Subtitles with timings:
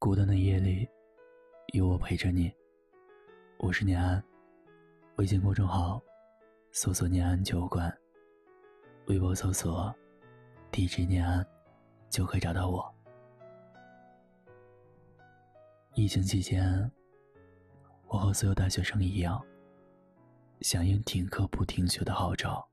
[0.00, 0.88] 孤单的夜里，
[1.74, 2.50] 有我陪着你。
[3.58, 4.24] 我是念安，
[5.16, 6.02] 微信公众号
[6.72, 7.94] 搜索“念安酒馆”，
[9.08, 9.94] 微博搜索
[10.72, 11.46] “DJ 念安”，
[12.08, 12.94] 就可以找到我。
[15.92, 16.90] 疫情期间，
[18.06, 19.38] 我和所有大学生一样，
[20.62, 22.66] 响应停课不停学的号召，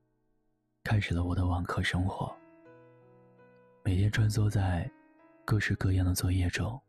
[0.82, 2.34] 开始了我的网课生活。
[3.84, 4.90] 每天穿梭在
[5.44, 6.80] 各式各样的作业中。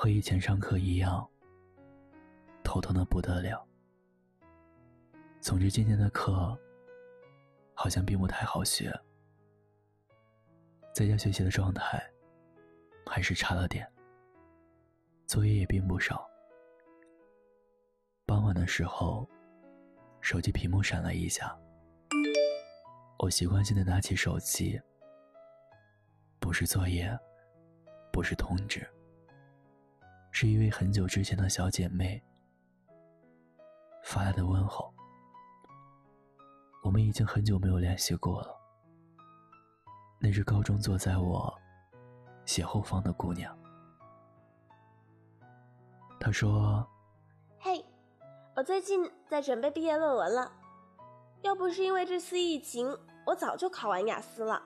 [0.00, 1.28] 和以前上课一样，
[2.62, 3.66] 头疼的不得了。
[5.40, 6.56] 总之，今天的课
[7.74, 8.96] 好像并不太好学。
[10.94, 12.00] 在家学习的状态
[13.04, 13.92] 还是差了点，
[15.26, 16.24] 作业也并不少。
[18.24, 19.28] 傍晚的时候，
[20.20, 21.58] 手机屏幕闪了一下，
[23.18, 24.80] 我习惯性的拿起手机，
[26.38, 27.18] 不是作业，
[28.12, 28.88] 不是通知。
[30.40, 32.22] 是一位很久之前的小姐妹
[34.04, 34.94] 发来的问候。
[36.84, 38.56] 我们已经很久没有联系过了。
[40.20, 41.52] 那是高中坐在我
[42.44, 43.52] 斜后方的姑娘。
[46.20, 46.88] 她说
[47.58, 47.84] ：“嘿，
[48.54, 50.52] 我最近在准备毕业论文了。
[51.42, 54.62] 要不是因为这次疫情，我早就考完雅思了。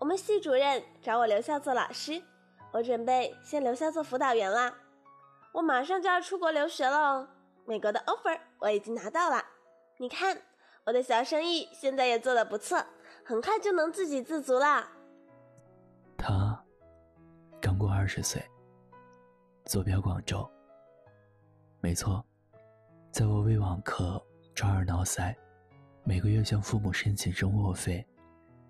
[0.00, 2.20] 我们系主任找我留校做老师，
[2.72, 4.74] 我准备先留校做辅导员啦。”
[5.58, 7.28] 我马上就要出国留学了，
[7.66, 9.44] 美国的 offer 我已经拿到了。
[9.96, 10.40] 你看，
[10.84, 12.80] 我的小生意现在也做得不错，
[13.24, 14.88] 很快就能自给自足啦。
[16.16, 16.64] 他
[17.60, 18.40] 刚过二十岁，
[19.64, 20.48] 坐标广州。
[21.80, 22.24] 没错，
[23.10, 25.34] 在我为网课抓耳挠腮，
[26.04, 28.06] 每个月向父母申请生活费，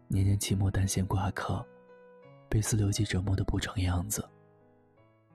[0.07, 1.63] 年年期末单线挂科，
[2.49, 4.27] 被四六级折磨的不成样子。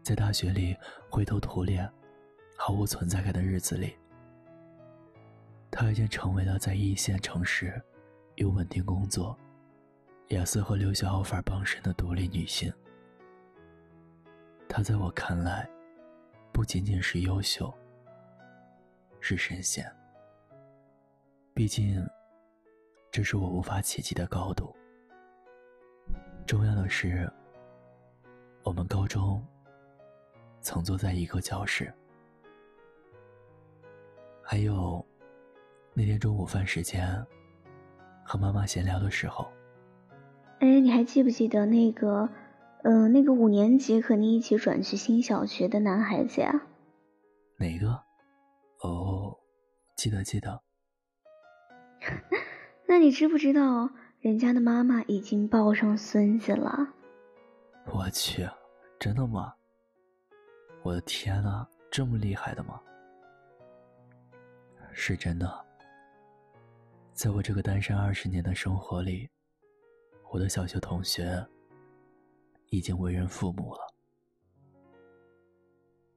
[0.04, 0.76] 在大学里
[1.10, 1.90] 灰头土脸、
[2.58, 3.96] 毫无存在感的日子里，
[5.72, 7.82] 她已经成为了在一线城市
[8.36, 9.38] 有稳定工作、
[10.28, 12.72] 雅思和留学 offer 傍身的独立女性。
[14.68, 15.70] 她在我看来，
[16.52, 17.74] 不仅仅是优秀，
[19.22, 19.90] 是神仙。
[21.54, 22.06] 毕竟，
[23.10, 24.76] 这是我无法企及的高度。
[26.46, 27.32] 重要的是，
[28.64, 29.42] 我们高中。
[30.64, 31.94] 曾坐在一个教室，
[34.42, 35.06] 还有
[35.94, 37.06] 那天中午饭时间
[38.24, 39.52] 和妈妈闲聊的时候。
[40.60, 42.30] 哎，你还记不记得那个，
[42.84, 46.62] 嗯，那个五年级和你一起转去新小学的男孩子呀？
[47.58, 48.02] 哪个？
[48.80, 49.38] 哦，
[49.98, 50.62] 记得记得。
[52.88, 53.90] 那你知不知道
[54.22, 56.94] 人家的妈妈已经抱上孙子了？
[57.92, 58.48] 我去，
[58.98, 59.54] 真的吗？
[60.84, 62.80] 我的天呐，这么厉害的吗？
[64.92, 65.66] 是真的。
[67.14, 69.30] 在我这个单身二十年的生活里，
[70.30, 71.46] 我的小学同学
[72.70, 73.80] 已经为人父母了。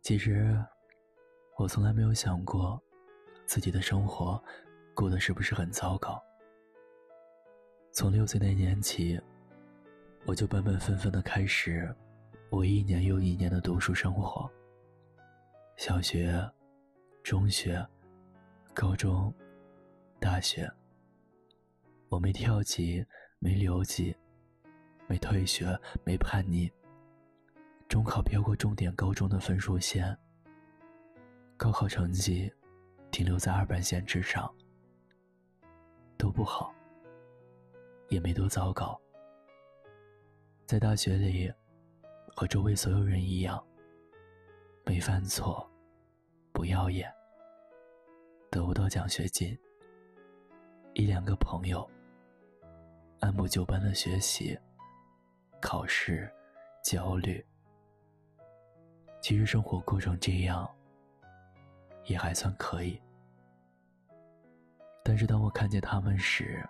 [0.02, 0.60] 其实，
[1.56, 2.82] 我从来没有想过
[3.44, 4.42] 自己的生活
[4.94, 6.20] 过得是不是很糟糕。
[7.92, 9.20] 从六岁那年起，
[10.26, 11.94] 我就本本分分的开始
[12.50, 14.50] 我一年又一年的读书生活。
[15.76, 16.42] 小学、
[17.22, 17.86] 中学、
[18.72, 19.32] 高中、
[20.18, 20.66] 大学，
[22.08, 23.04] 我没跳级，
[23.38, 24.16] 没留级，
[25.06, 26.72] 没退学，没叛逆。
[27.88, 30.16] 中考飘过重点高中的分数线，
[31.58, 32.50] 高考成绩
[33.10, 34.50] 停留在二本线之上，
[36.16, 36.74] 都不好，
[38.08, 38.98] 也没多糟糕。
[40.64, 41.52] 在大学里，
[42.34, 43.62] 和周围所有人一样。
[44.88, 45.68] 没犯错，
[46.52, 47.12] 不耀眼，
[48.52, 49.58] 得不到奖学金，
[50.94, 51.84] 一两个朋友，
[53.18, 54.56] 按部就班的学习，
[55.60, 56.32] 考试，
[56.84, 57.44] 焦虑。
[59.20, 60.72] 其实生活过成这样，
[62.04, 63.02] 也还算可以。
[65.02, 66.64] 但是当我看见他们时，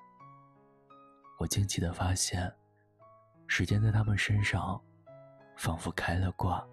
[1.38, 2.50] 我惊奇的发现，
[3.46, 4.82] 时间在他们身上，
[5.54, 6.66] 仿佛开了挂。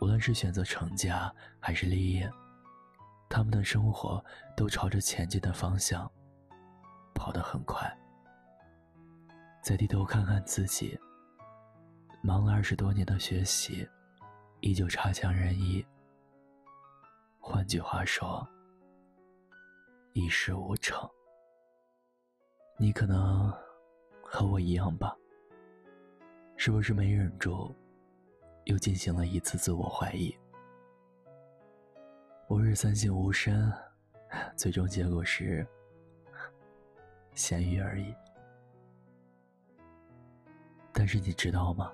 [0.00, 2.30] 无论是选择成家还是立业，
[3.28, 4.24] 他们的生活
[4.56, 6.10] 都朝着前进的方向
[7.14, 7.90] 跑得很快。
[9.62, 10.98] 再低头看看自己，
[12.22, 13.88] 忙了二十多年的学习，
[14.60, 15.84] 依旧差强人意。
[17.40, 18.46] 换句话说，
[20.12, 21.08] 一事无成。
[22.78, 23.52] 你可能
[24.22, 25.16] 和我一样吧？
[26.56, 27.74] 是不是没忍住？
[28.66, 30.36] 又进行了一次自我怀疑。
[32.48, 33.72] 吾日三省吾身，
[34.56, 35.66] 最终结果是
[37.34, 38.14] 咸鱼而已。
[40.92, 41.92] 但是你知道吗？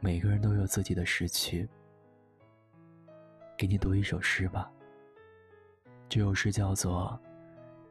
[0.00, 1.68] 每个人都有自己的时区。
[3.56, 4.70] 给你读一首诗吧。
[6.08, 7.20] 这首诗叫做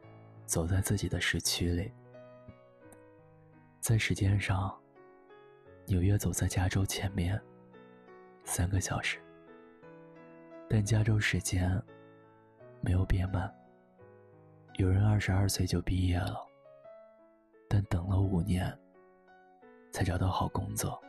[0.46, 1.82] 《走在自己的时区里》。
[3.80, 4.78] 在时间上，
[5.86, 7.40] 纽约走在加州前面
[8.50, 9.18] 三个小时，
[10.70, 11.70] 但加州时间
[12.80, 13.54] 没有变慢。
[14.76, 16.34] 有人二十二岁就毕业了，
[17.68, 18.76] 但等了五年。
[19.90, 21.00] 才找到好工作。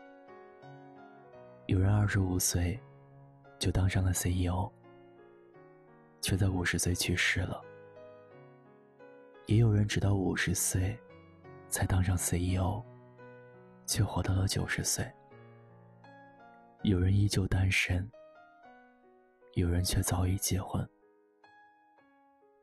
[1.67, 2.79] 有人二十五岁
[3.59, 4.69] 就当上了 CEO，
[6.21, 7.61] 却在五十岁去世了。
[9.45, 10.97] 也有人直到五十岁
[11.67, 12.81] 才当上 CEO，
[13.85, 15.05] 却活到了九十岁。
[16.83, 18.09] 有人依旧单身，
[19.53, 20.87] 有人却早已结婚。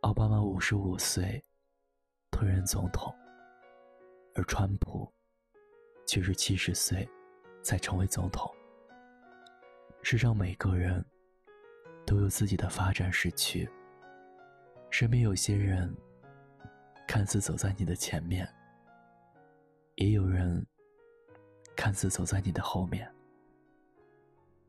[0.01, 1.43] 奥巴马五十五岁
[2.31, 3.15] 退任总统，
[4.35, 5.13] 而川普。
[6.09, 7.07] 却是七十岁
[7.65, 8.49] 才成为总统。
[10.03, 11.05] 世上每个人
[12.07, 13.69] 都有自己的发展时区。
[14.89, 15.93] 身边有些人
[17.09, 18.49] 看似走在你的前面，
[19.97, 20.65] 也有人
[21.75, 23.13] 看似走在你的后面，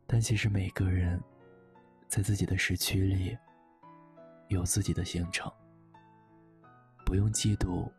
[0.07, 1.21] 但其实每个人
[2.07, 3.37] 在自己的时区里
[4.47, 5.51] 有自己的行程。
[7.05, 7.91] 不用嫉妒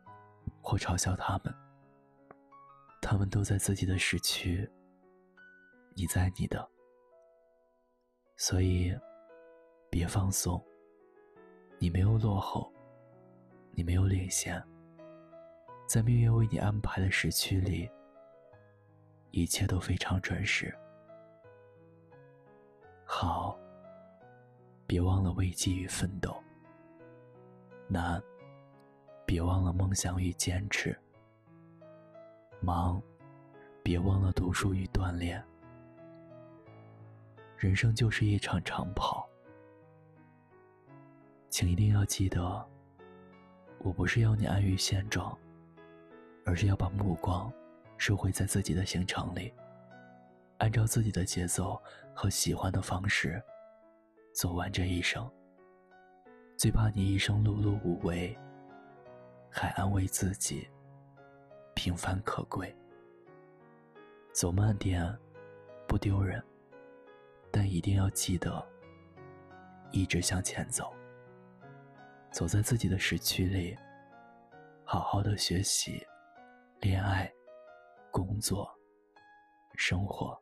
[0.60, 1.54] 或嘲笑他们。
[3.00, 4.68] 他们都在自己的时区，
[5.94, 6.68] 你在你的，
[8.36, 8.94] 所以
[9.90, 10.62] 别放松。
[11.78, 12.70] 你没有落后，
[13.70, 14.62] 你没有领先，
[15.86, 17.88] 在命运为你安排的时区里，
[19.30, 20.76] 一切都非常准时。
[23.10, 23.58] 好，
[24.86, 26.30] 别忘了危机与奋斗；
[27.88, 28.22] 难，
[29.24, 30.96] 别忘了梦想与坚持。
[32.60, 33.02] 忙，
[33.82, 35.42] 别忘了读书与锻炼。
[37.56, 39.26] 人生就是一场长跑，
[41.48, 42.62] 请一定要记得，
[43.78, 45.36] 我不是要你安于现状，
[46.44, 47.50] 而是要把目光
[47.96, 49.50] 收回在自己的行程里，
[50.58, 51.80] 按照自己的节奏
[52.14, 53.42] 和喜欢的方式
[54.32, 55.28] 走完这一生。
[56.56, 58.36] 最怕你一生碌碌无为，
[59.50, 60.68] 还安慰自己。
[61.74, 62.76] 平凡可贵，
[64.32, 65.16] 走慢点，
[65.86, 66.42] 不丢人，
[67.52, 68.66] 但一定要记得
[69.92, 70.92] 一直向前走。
[72.32, 73.78] 走在自己的时区里，
[74.84, 76.04] 好好的学习、
[76.80, 77.32] 恋爱、
[78.10, 78.68] 工作、
[79.76, 80.36] 生活。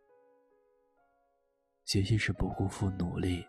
[1.86, 3.46] 学习时不辜负努力，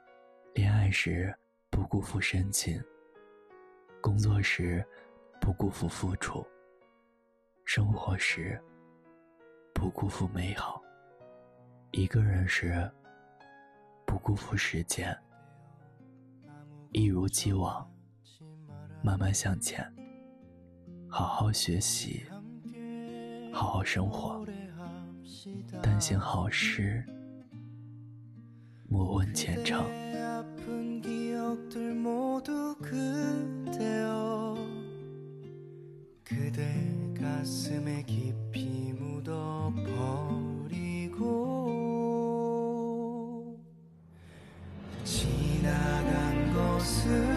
[0.54, 1.36] 恋爱时
[1.72, 2.80] 不辜负深情，
[4.00, 4.86] 工作时
[5.42, 6.45] 不辜负付出。
[7.66, 8.62] 生活时，
[9.74, 10.80] 不辜负美好；
[11.89, 12.88] 一个人时，
[14.06, 15.18] 不辜负时间。
[16.92, 17.92] 一如既往，
[19.01, 19.84] 慢慢向前，
[21.10, 22.24] 好好学习，
[23.51, 24.45] 好好生活，
[25.81, 27.04] 但行好事，
[28.89, 34.56] 무언 젠장 아픈 기억들 모두 그대여.
[36.24, 40.08] 그대 가슴에 깊이 묻어버리고
[45.03, 47.37] 지나간 것은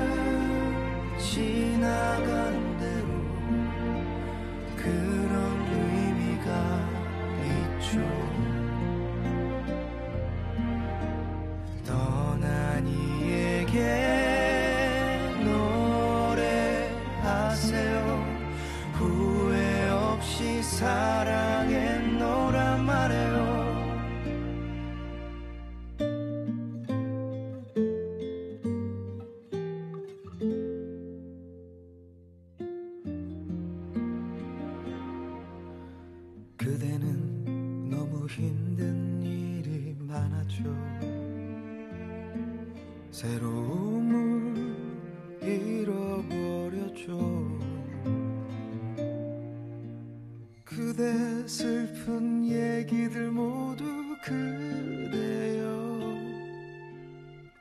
[50.90, 53.84] 그대 슬픈 얘기들 모두
[54.24, 55.62] 그대여.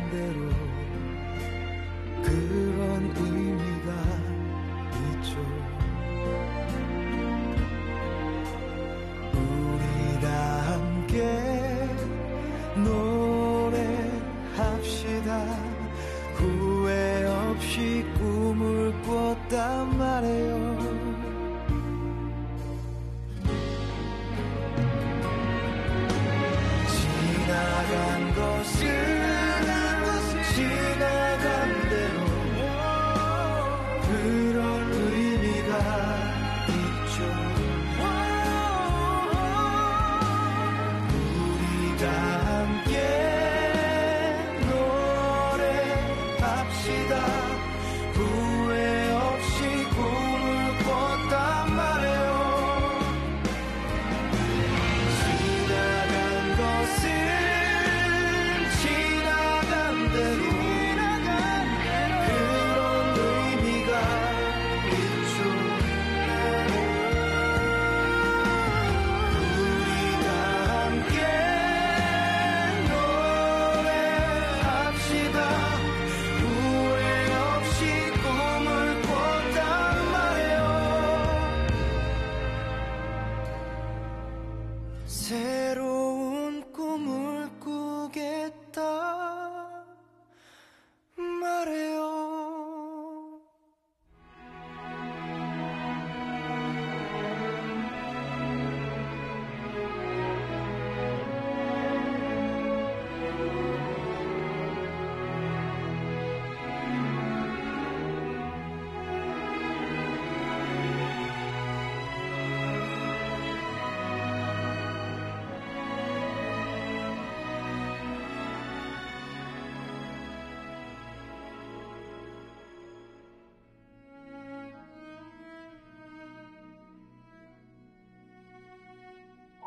[27.93, 28.81] 지나간 것은
[30.55, 32.17] 지나간 대로
[34.03, 34.61] 그런
[34.93, 35.71] 의미가
[36.69, 37.15] 있죠.
[41.35, 42.05] 우리 다
[42.47, 42.95] 함께
[46.39, 47.13] 노래합시다.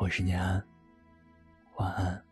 [0.06, 0.62] 我是年安
[1.78, 2.25] 晚安。